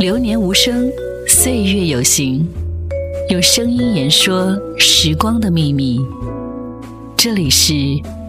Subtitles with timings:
[0.00, 0.90] 流年无声，
[1.28, 2.48] 岁月有形，
[3.28, 6.00] 用声音言说时光的秘密。
[7.18, 7.74] 这里是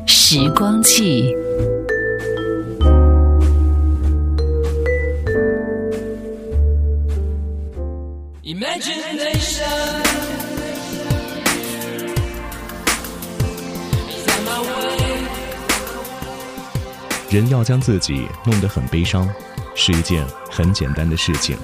[0.05, 1.33] 时光记。
[17.29, 19.25] 人要将自己弄得很悲伤，
[19.75, 21.57] 是一件很简单的事情。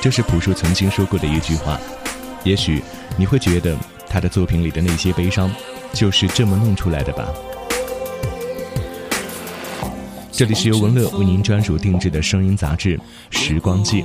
[0.00, 1.78] 这是朴树曾经说过的一句话。
[2.42, 2.82] 也许
[3.18, 3.76] 你会觉得
[4.08, 5.50] 他的作品里的那些悲伤，
[5.92, 7.28] 就是这么弄出来的吧。
[10.32, 12.96] 这里是由文乐为您专属定制的声音杂志
[13.30, 14.02] 《时光记》。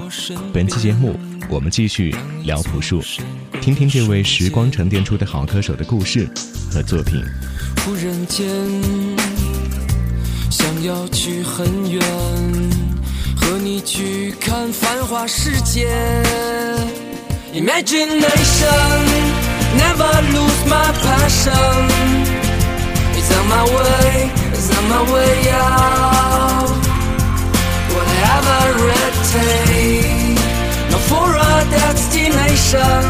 [0.52, 2.14] 本期节目，我们继续
[2.44, 3.02] 聊朴树，
[3.62, 6.28] 听听这位时光沉淀出的好歌手的故事
[6.70, 7.24] 和作品。
[7.86, 8.46] 忽然间。
[10.52, 12.02] 想要去很远，
[15.05, 15.89] 看繁华世界。
[17.53, 19.05] Imagination
[19.77, 21.89] never lose my passion.
[23.17, 26.71] It's on my way, it's on my way out.
[27.95, 28.61] Whatever
[29.05, 30.43] it takes,
[30.91, 33.05] no for a destination.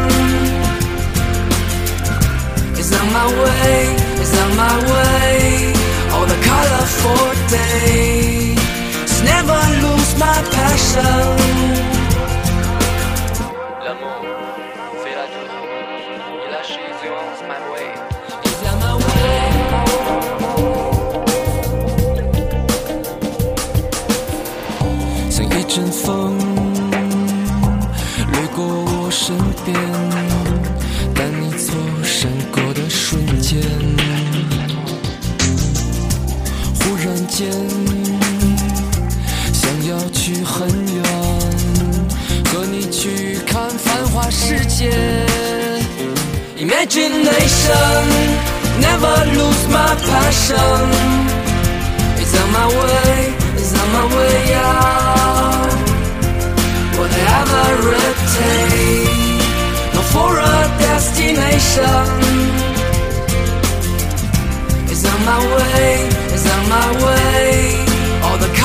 [2.79, 5.73] It's on my way, it's on my way
[6.13, 8.59] all the colorful days.
[9.23, 9.84] Never lose
[10.18, 11.26] my passion.
[13.84, 14.22] L'amour
[15.02, 15.64] fait la douleur
[16.44, 16.62] et la
[17.34, 17.88] is my way.
[18.44, 19.36] Is that my way?
[25.30, 26.38] 像一阵风
[28.32, 29.76] 掠过我身边，
[31.14, 33.60] 但你错闪过的瞬间。
[37.36, 37.50] 间，
[39.89, 41.03] 要去很远，
[42.51, 44.91] 和你去看繁华世界。
[46.57, 48.03] Imagination
[48.79, 50.81] never lose my passion.
[52.19, 55.71] It's on my way, it's on my way out.
[56.99, 57.63] Whatever
[58.07, 59.45] it takes,
[59.93, 62.07] no for a destination.
[64.91, 66.11] It's on my way
[66.53, 67.54] on my way all the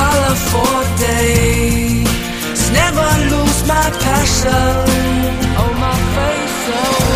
[0.02, 2.60] colorful days.
[2.80, 4.74] Never lose my passion.
[5.62, 7.11] Oh my face away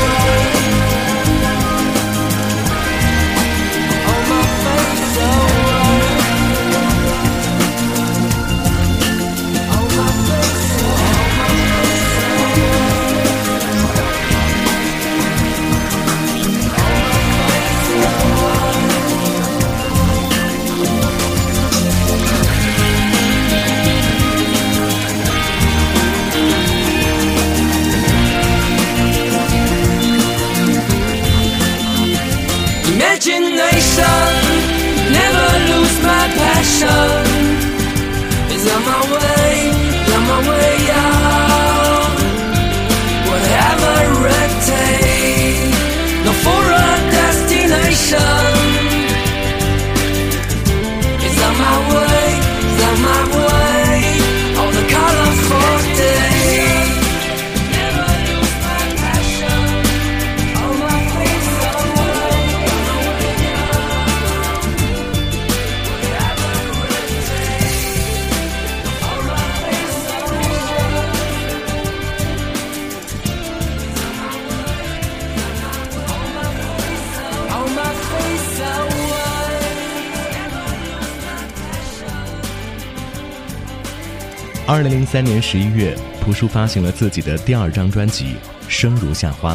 [84.68, 88.24] 二零零三年十一月，朴树发行了自己的第二张专辑
[88.66, 89.54] 《生如夏花》，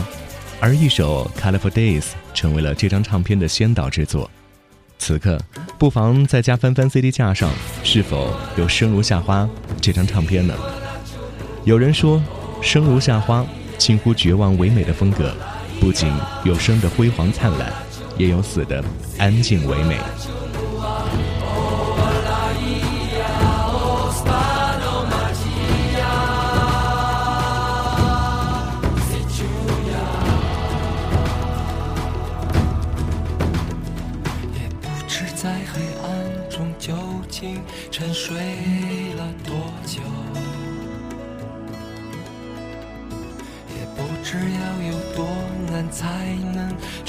[0.61, 2.01] 而一首《Colorful Days》
[2.33, 4.31] 成为了这张唱片的先导之作。
[4.97, 5.37] 此刻，
[5.77, 7.51] 不妨在家翻翻 CD 架上，
[7.83, 9.43] 是否有《生如夏花》
[9.81, 10.55] 这张唱片呢？
[11.65, 12.17] 有人说，
[12.61, 13.41] 《生如夏花》
[13.77, 15.35] 近乎绝望唯美的风格，
[15.81, 16.09] 不仅
[16.45, 17.69] 有生的辉煌灿烂，
[18.17, 18.81] 也有死的
[19.17, 19.97] 安静唯美。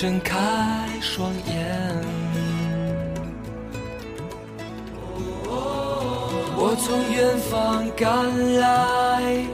[0.03, 0.37] 睁开
[1.01, 1.55] 双眼。
[6.57, 8.11] 我从远方赶
[8.59, 9.47] 来，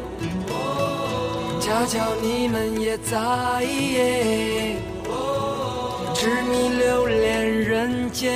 [1.61, 3.21] 恰巧你们也在，
[6.15, 8.33] 痴迷留恋人间，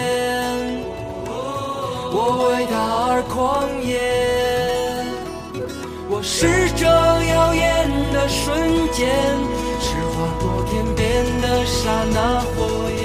[2.13, 2.77] 我为他
[3.09, 3.99] 而狂野。
[6.11, 9.09] 我是这耀眼的瞬间，
[10.23, 13.03] 划过天边的刹那火焰。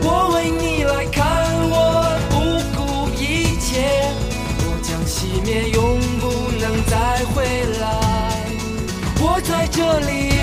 [0.00, 1.22] 我为你来看，
[1.68, 1.76] 我
[2.30, 2.34] 不
[2.74, 2.80] 顾
[3.20, 3.22] 一
[3.60, 3.84] 切，
[4.60, 6.22] 我将熄灭，永不
[6.58, 6.96] 能再
[7.34, 7.44] 回
[7.80, 7.84] 来。
[9.20, 10.10] 我在这里
[10.40, 10.42] 呀、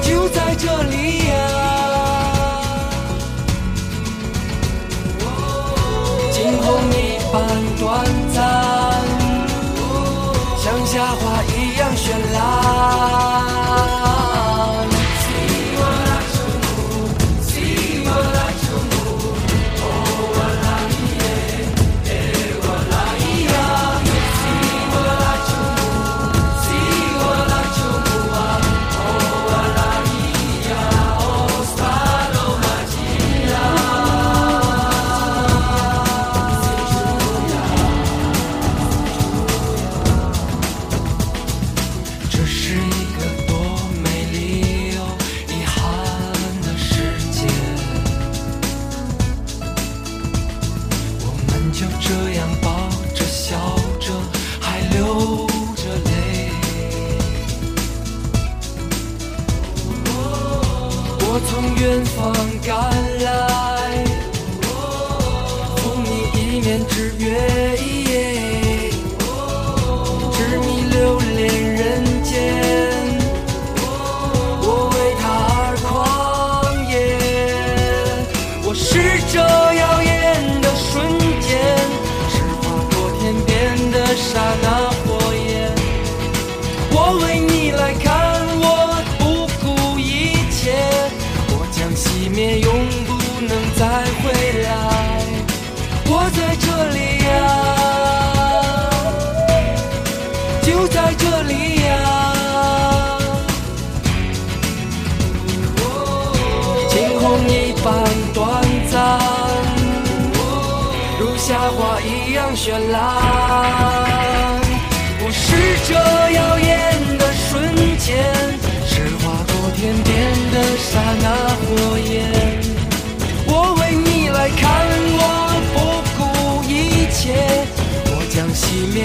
[0.00, 0.94] 就在这里
[1.28, 1.34] 呀、
[6.32, 7.34] 惊鸿一般
[7.78, 7.84] 短
[8.32, 8.40] 暂，
[10.56, 11.35] 像夏花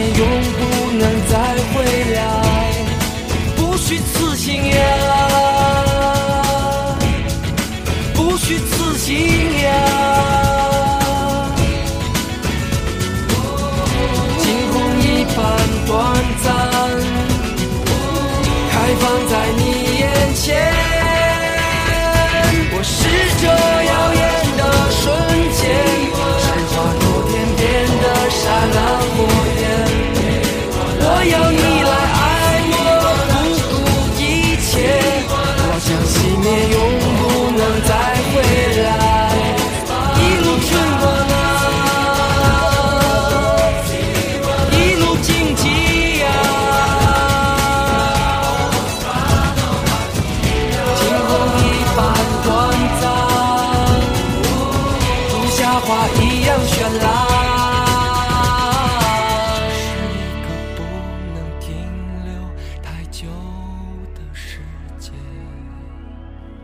[0.01, 0.70] 永不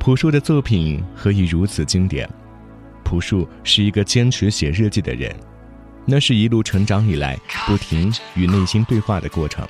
[0.07, 2.25] 朴树的作品何以如此经典？
[3.03, 5.35] 朴树是一个坚持写日记的人，
[6.05, 9.67] 那是一路成长以来不停与内心对话的过程。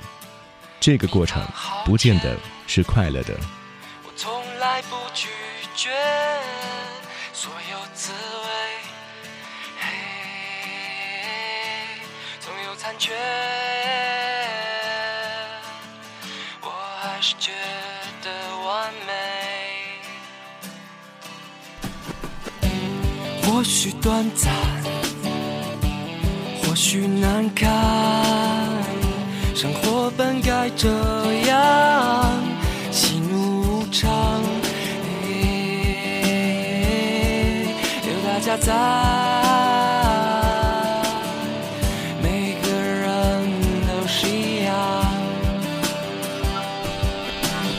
[0.78, 1.44] 这个过程
[1.84, 2.36] 不见得
[2.68, 3.34] 是快乐的。
[4.06, 5.26] 我从来不拒
[5.74, 5.90] 绝
[7.32, 8.48] 所有滋味，
[9.80, 9.88] 嘿，
[12.38, 13.12] 总有残缺，
[23.58, 24.54] 或许短暂，
[26.62, 27.68] 或许难堪，
[29.52, 30.88] 生活本该这
[31.48, 32.38] 样，
[32.92, 34.40] 喜怒无常。
[38.04, 38.72] 有大家在，
[42.22, 43.42] 每个人
[43.88, 44.72] 都是一样。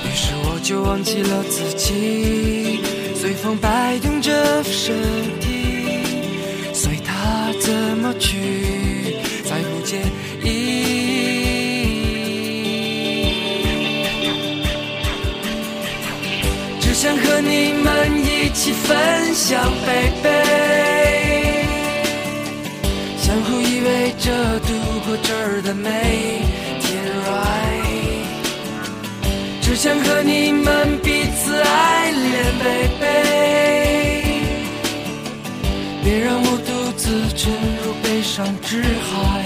[0.03, 2.81] 于是我就忘记了自己，
[3.15, 5.38] 随风摆动着身，
[7.69, 8.35] 怎么去
[9.45, 10.01] 在不介
[10.43, 10.47] 意？
[16.81, 17.85] 只想和你们
[18.25, 20.25] 一起分享飞飞，
[23.21, 24.73] 相互依偎着度
[25.05, 25.91] 过这儿的每
[26.81, 26.89] 天。
[27.29, 28.25] Right，
[29.61, 33.03] 只想和你们彼此爱恋飞飞，
[36.03, 36.58] 别让我。
[38.19, 39.45] 悲伤之海。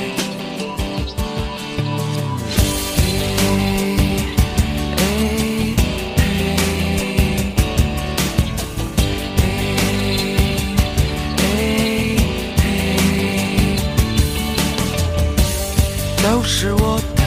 [16.24, 17.22] 都是我的，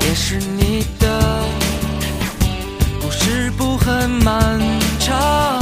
[0.00, 1.44] 也是你的，
[3.02, 4.58] 故事不很漫
[4.98, 5.55] 长，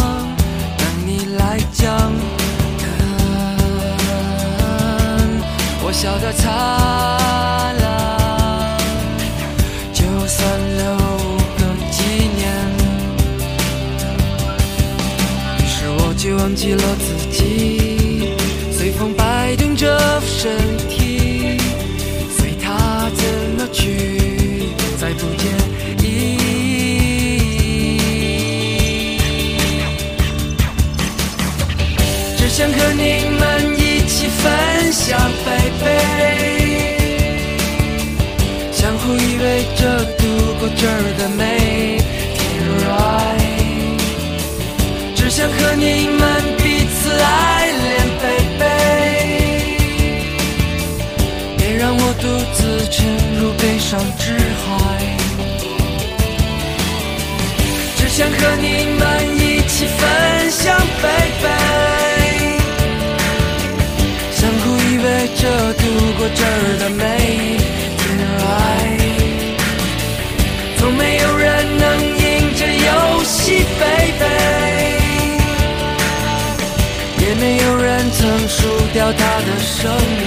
[5.95, 6.53] 笑得灿
[7.77, 8.77] 烂，
[9.93, 10.85] 就算留
[11.57, 11.61] 个
[11.91, 12.03] 纪
[12.37, 12.43] 念。
[15.57, 16.94] 于是我就忘记了
[35.06, 35.44] 想飞
[35.80, 35.84] 飞
[38.73, 39.44] 相互依偎
[39.78, 39.82] 着
[40.16, 40.25] 度
[40.58, 41.42] 过这儿的每
[42.38, 42.40] 天
[42.80, 44.00] ，right。
[45.14, 46.23] 只想和你们
[46.56, 47.25] 彼此爱
[47.84, 47.87] 恋
[48.23, 48.64] ，baby，
[51.58, 53.04] 别让我独自沉
[53.38, 54.25] 入悲伤之
[54.64, 54.64] 海。
[57.99, 58.66] 只想和你
[58.99, 59.02] 们
[59.37, 60.00] 一起分
[60.50, 60.64] 享
[61.02, 61.63] ，baby，
[66.16, 67.02] 过这儿的每
[67.35, 67.59] 一
[67.99, 68.02] 天
[68.40, 69.02] ，right。
[70.78, 72.23] 从没有人能赢
[72.56, 72.88] 这游
[73.25, 74.25] 戏，baby，
[77.18, 78.56] 也没有人曾输
[78.92, 79.90] 掉他的生
[80.21, 80.23] 命，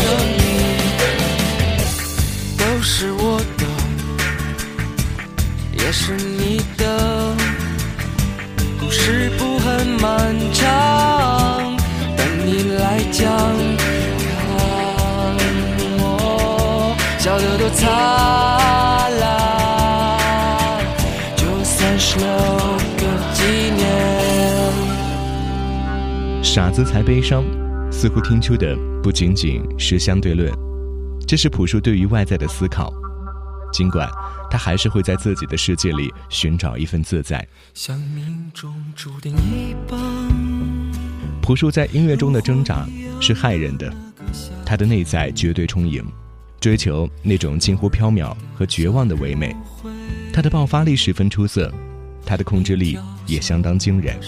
[0.00, 0.02] 生
[0.38, 0.42] 命
[2.58, 3.62] 都是我的，
[5.72, 6.82] 也是你的，
[8.80, 11.76] 故事不很漫长，
[12.16, 13.30] 等你来讲，
[17.84, 20.80] 灿烂，
[21.36, 22.26] 就算是留
[22.96, 23.02] 个
[23.34, 23.42] 纪
[23.76, 23.84] 念。
[26.42, 27.44] 傻子才悲伤，
[27.92, 30.50] 似乎听出的不仅仅是相对论，
[31.26, 32.90] 这是朴树对于外在的思考。
[33.70, 34.08] 尽管
[34.50, 37.46] 他还是会在自己的世界里寻找一份自在。
[37.74, 39.98] 像命中注定一般。
[41.42, 42.86] 朴树在音乐中的挣扎
[43.20, 43.92] 是骇人的，
[44.64, 46.02] 他的内在绝对充盈，
[46.64, 49.54] 追求那种近乎缥缈和绝望的唯美。
[50.32, 51.70] 他的爆发力十分出色，
[52.24, 54.18] 他的控制力也相当惊人。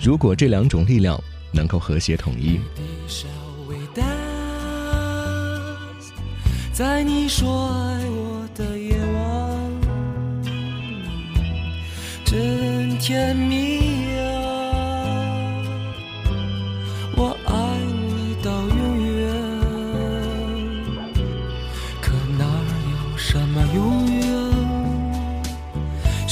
[0.00, 1.22] 如果这两种力量
[1.52, 2.58] 能够和谐统一，
[6.72, 9.60] 在你说爱我的夜晚，
[12.24, 13.87] 真甜蜜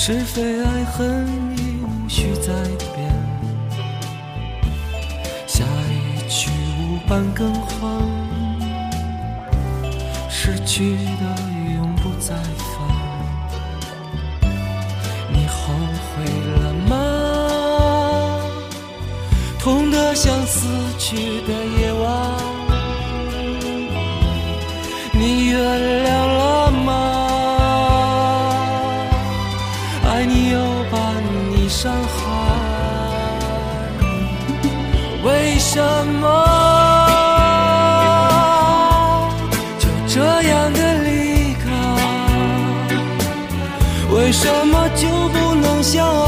[0.08, 1.26] 是非爱恨
[1.58, 2.52] 已无需再
[2.94, 2.96] 变。
[5.48, 6.48] 下一曲
[6.78, 7.90] 无伴更换，
[10.30, 11.24] 失去的
[11.74, 12.72] 永不再返。
[15.32, 16.22] 你后悔
[16.62, 16.94] 了吗？
[19.58, 20.68] 痛得像死
[21.00, 21.16] 去
[21.48, 22.06] 的夜晚，
[25.12, 25.58] 你原
[26.06, 26.35] 谅了
[35.76, 36.24] 什么
[39.78, 40.14] 就这
[40.48, 41.68] 样的离开？
[44.10, 46.24] 为什么就不能相爱？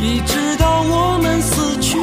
[0.00, 2.02] 一直到我们死去了，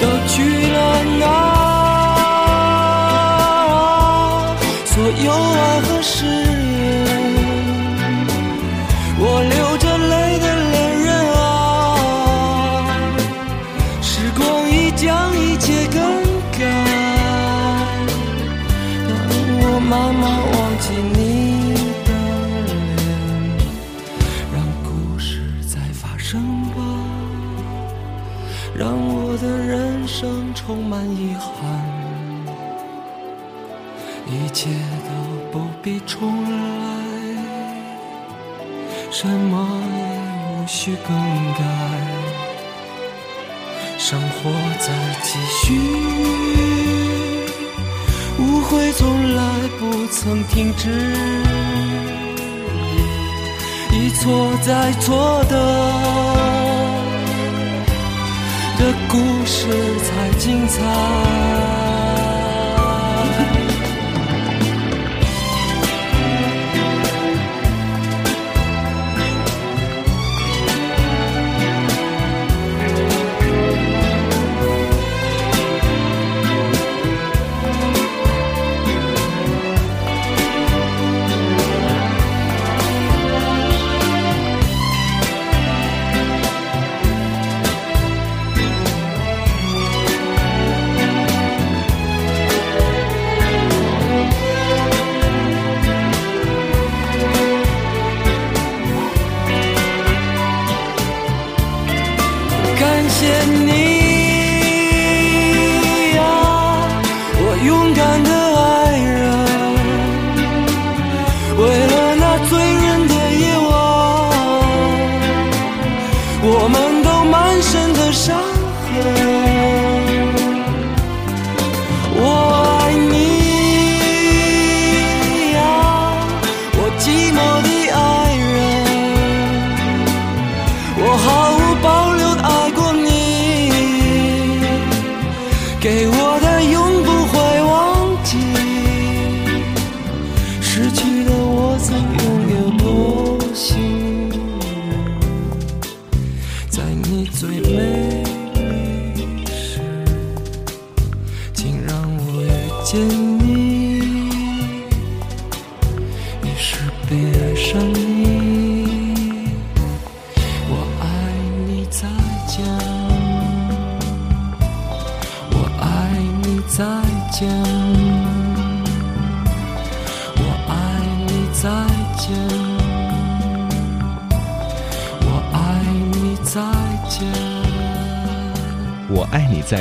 [0.00, 0.36] 都去
[0.70, 0.78] 了
[1.18, 1.26] 哪？
[4.84, 7.04] 所有爱和誓言。
[9.18, 9.95] 我留着
[19.88, 21.74] 慢慢忘记你
[22.04, 22.10] 的
[22.64, 22.68] 脸，
[24.52, 26.76] 让故事再发生吧，
[28.74, 31.50] 让我的人生充满遗憾，
[34.26, 34.70] 一切
[35.04, 35.10] 都
[35.52, 35.66] 不。
[35.82, 36.58] 必重来，
[39.12, 39.54] 什么
[39.96, 39.98] 也
[40.50, 41.14] 无需更
[41.54, 41.62] 改，
[43.96, 44.50] 生活
[44.80, 45.78] 在继续，
[48.68, 49.42] 会从来
[49.78, 50.90] 不曾停止，
[53.92, 55.56] 一错再错的
[58.78, 59.68] 的故事
[60.00, 61.85] 才精彩。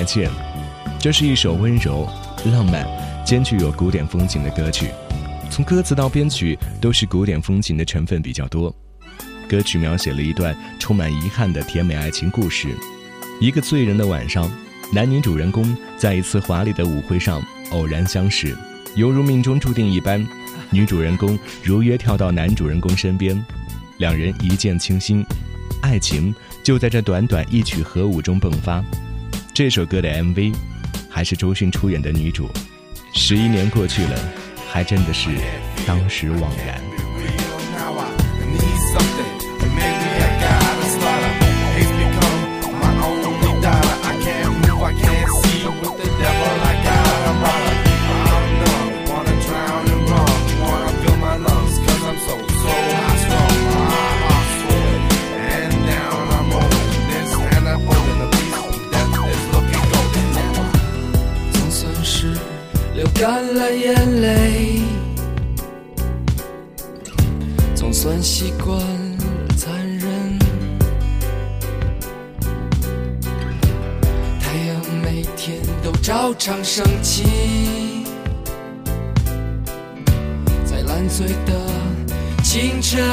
[0.06, 0.30] 见，
[1.00, 2.08] 这是一首温柔、
[2.46, 2.88] 浪漫、
[3.26, 4.92] 兼具有古典风情的歌曲。
[5.50, 8.74] 从歌词到编曲都是古典风情的成分比较多。
[9.48, 12.68] 歌曲描写了一段充满遗憾的甜美爱情故事。
[13.40, 14.50] 一个醉人的晚上，
[14.92, 17.42] 男女主人公在一次华丽的舞会上
[17.72, 18.58] 偶然相识，
[18.96, 20.26] 犹如命中注定一般。
[20.72, 23.40] 女主人公如约跳到男主人公身边，
[24.00, 25.24] 两人一见倾心，
[25.82, 28.84] 爱情就在这短短一曲合舞中迸发。
[29.56, 30.54] 这首歌的 MV
[31.10, 32.50] 还是周迅出演的女主。
[33.14, 34.20] 十一年过去了，
[34.68, 35.30] 还真的是
[35.88, 36.95] 当时惘然。
[63.06, 64.82] 流干了眼泪，
[67.76, 68.80] 总算习惯
[69.56, 70.40] 残忍。
[74.40, 77.24] 太阳每天都照常升起，
[80.66, 81.54] 在烂醉的
[82.44, 83.04] 清晨，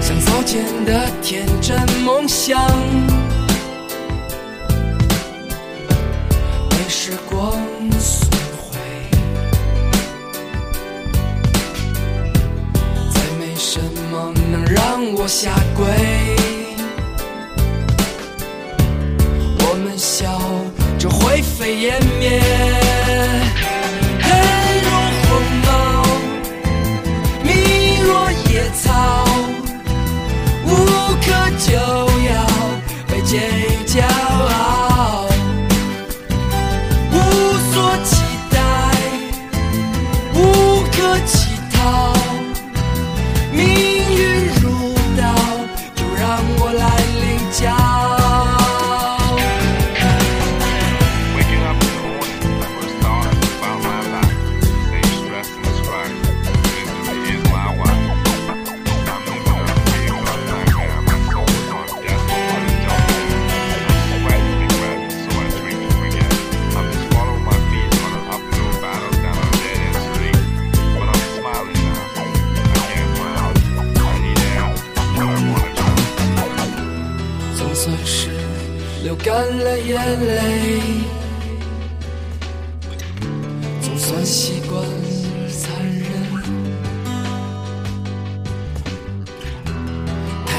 [0.00, 2.58] 像早前的天真梦想。
[8.00, 8.78] 损毁，
[13.14, 15.86] 再没什么能让我下跪。
[19.60, 20.40] 我们笑
[20.98, 22.40] 着灰飞烟灭，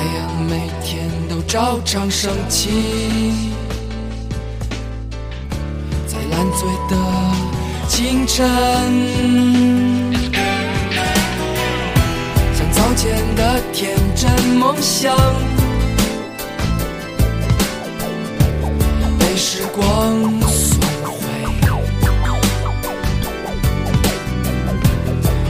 [0.01, 2.71] 太阳每天都照常升起，
[6.07, 6.95] 在烂醉的
[7.87, 8.49] 清晨，
[12.51, 15.15] 像早前的天真梦想。
[19.19, 21.27] 被时光损毁，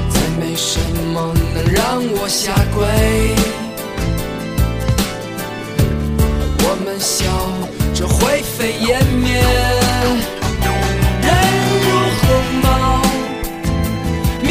[0.09, 0.77] 再没什
[1.13, 3.60] 么能让我下跪。
[6.73, 7.25] 我们笑
[7.93, 9.43] 着灰飞烟灭，
[11.21, 11.29] 人
[11.83, 11.85] 如
[12.21, 12.23] 鸿
[12.63, 12.65] 毛，
[14.41, 14.49] 命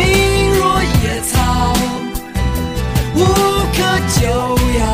[0.55, 0.61] 若
[1.01, 1.73] 野草，
[3.15, 3.25] 无
[3.73, 3.79] 可
[4.21, 4.21] 救
[4.79, 4.85] 药，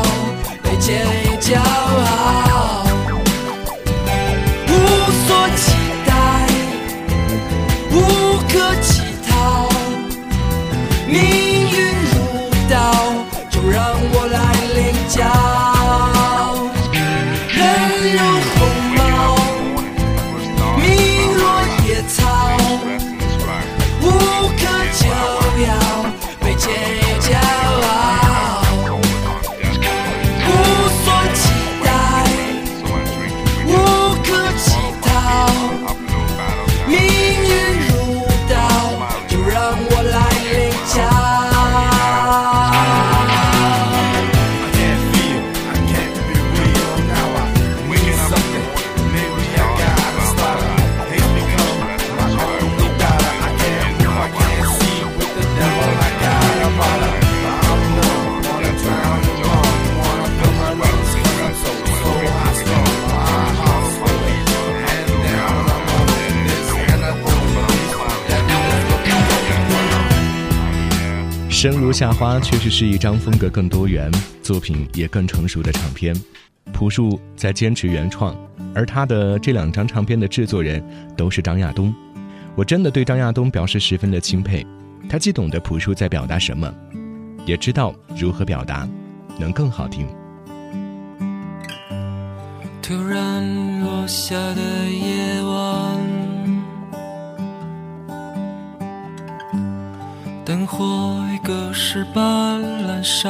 [0.63, 0.87] 被煎
[1.25, 2.87] 也骄傲。
[4.69, 4.71] 无
[5.27, 5.65] 所期
[6.05, 6.09] 待，
[7.91, 7.93] 无
[8.47, 9.67] 可乞讨，
[11.05, 11.75] 命运
[12.13, 12.15] 如
[12.69, 12.73] 刀，
[13.49, 13.96] 就让
[71.59, 74.11] 生如夏花确实是一张风格更多元、
[74.43, 76.15] 作品也更成熟的唱片。
[76.71, 78.37] 朴树在坚持原创，
[78.75, 80.79] 而他的这两张唱片的制作人
[81.17, 81.91] 都是张亚东。
[82.55, 84.63] 我真的对张亚东表示十分的钦佩，
[85.09, 86.71] 他既懂得朴树在表达什么，
[87.43, 88.87] 也知道如何表达，
[89.39, 90.05] 能更好听。
[92.83, 95.16] 突然落下的夜
[100.47, 103.27] 灯火已隔世般阑珊。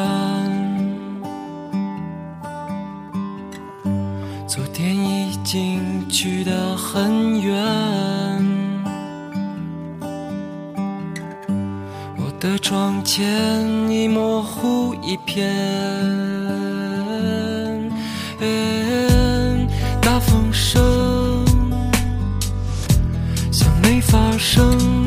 [4.47, 7.55] 昨天已经去得很远，
[12.17, 13.25] 我的窗前
[13.89, 15.51] 已模糊一片。
[20.03, 21.43] 大风声
[23.51, 25.06] 像没发生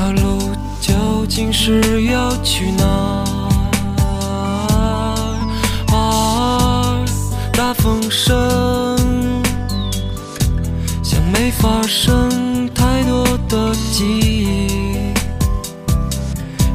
[0.00, 0.38] 条路
[0.80, 2.84] 究竟是要去哪
[5.92, 7.04] 儿？
[7.52, 8.48] 大风声
[11.02, 15.12] 像没发生太多的记忆，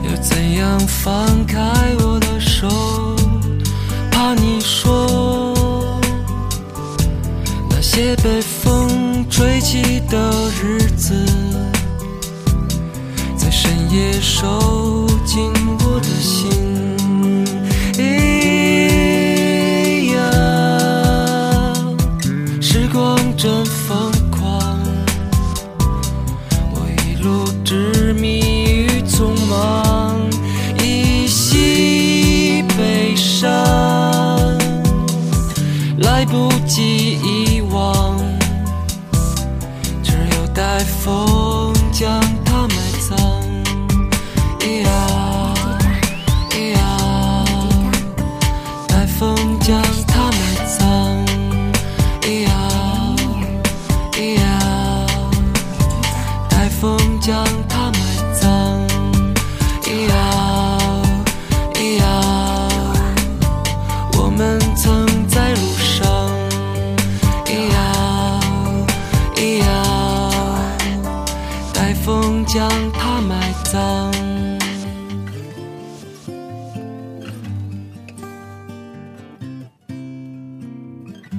[0.04, 1.58] 要怎样放开
[2.02, 2.70] 我的手？
[4.12, 5.58] 怕你说
[7.72, 10.75] 那些被风吹起的日
[14.46, 14.75] 夜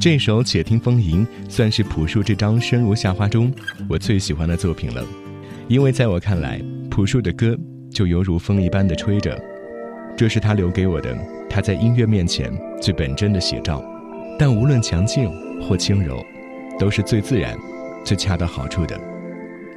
[0.07, 3.53] 这首《且听风吟》算是朴树这张《生如夏花》中
[3.88, 5.05] 我最喜欢的作品了，
[5.66, 7.59] 因为在我看来，朴树的歌
[7.90, 9.37] 就犹如风一般的吹着，
[10.16, 11.19] 这是他留给我的
[11.51, 13.85] 他在音乐面前最本真的写照。
[14.38, 15.29] 但无论强劲
[15.61, 16.25] 或轻柔，
[16.79, 17.59] 都是最自然、
[18.05, 18.97] 最恰到好处的。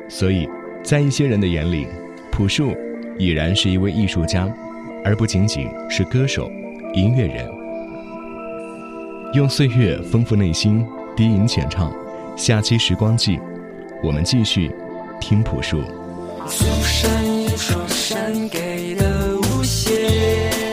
[0.08, 0.48] 所以
[0.84, 1.88] 在一些人的眼里，
[2.32, 2.78] 朴树
[3.18, 4.48] 已然是一位艺术家，
[5.04, 6.48] 而不仅仅是歌手、
[6.94, 7.59] 音乐人。
[9.34, 10.84] 用岁月丰富内心，
[11.16, 11.94] 低吟浅唱。
[12.36, 13.40] 下期时光记，
[14.02, 14.72] 我们继续
[15.22, 15.84] 听朴树。
[16.48, 20.69] 祖山一双山给的无限。